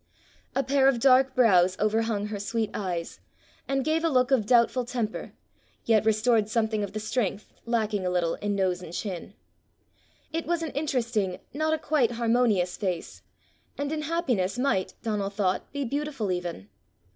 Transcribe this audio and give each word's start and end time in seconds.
A 0.55 0.63
pair 0.63 0.87
of 0.87 0.99
dark 0.99 1.35
brows 1.35 1.77
overhung 1.79 2.25
her 2.25 2.39
sweet 2.39 2.71
eyes, 2.73 3.19
and 3.67 3.85
gave 3.85 4.03
a 4.03 4.09
look 4.09 4.31
of 4.31 4.47
doubtful 4.47 4.83
temper, 4.83 5.31
yet 5.85 6.07
restored 6.07 6.49
something 6.49 6.83
of 6.83 6.93
the 6.93 6.99
strength 6.99 7.45
lacking 7.67 8.03
a 8.03 8.09
little 8.09 8.33
in 8.33 8.55
nose 8.55 8.81
and 8.81 8.95
chin. 8.95 9.35
It 10.33 10.47
was 10.47 10.63
an 10.63 10.71
interesting 10.71 11.37
not 11.53 11.75
a 11.75 11.77
quite 11.77 12.13
harmonious 12.13 12.77
face, 12.77 13.21
and 13.77 13.91
in 13.91 14.01
happiness 14.01 14.57
might, 14.57 14.95
Donal 15.03 15.29
thought, 15.29 15.71
be 15.71 15.85
beautiful 15.85 16.31
even. 16.31 16.67